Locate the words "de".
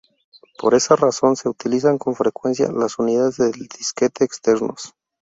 3.37-3.51